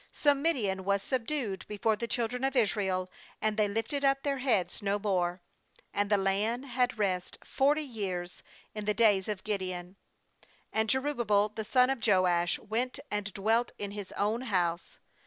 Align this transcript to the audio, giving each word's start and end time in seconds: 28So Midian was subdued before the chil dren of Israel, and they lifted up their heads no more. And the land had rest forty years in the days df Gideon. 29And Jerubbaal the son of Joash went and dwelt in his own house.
28So 0.23 0.35
Midian 0.35 0.83
was 0.83 1.03
subdued 1.03 1.63
before 1.67 1.95
the 1.95 2.07
chil 2.07 2.27
dren 2.27 2.43
of 2.43 2.55
Israel, 2.55 3.11
and 3.39 3.55
they 3.55 3.67
lifted 3.67 4.03
up 4.03 4.23
their 4.23 4.39
heads 4.39 4.81
no 4.81 4.97
more. 4.97 5.43
And 5.93 6.09
the 6.09 6.17
land 6.17 6.65
had 6.65 6.97
rest 6.97 7.37
forty 7.43 7.83
years 7.83 8.41
in 8.73 8.85
the 8.85 8.95
days 8.95 9.27
df 9.27 9.43
Gideon. 9.43 9.97
29And 10.73 10.87
Jerubbaal 10.87 11.55
the 11.55 11.63
son 11.65 11.91
of 11.91 11.99
Joash 12.03 12.57
went 12.57 12.99
and 13.11 13.31
dwelt 13.35 13.73
in 13.77 13.91
his 13.91 14.11
own 14.13 14.41
house. 14.41 14.97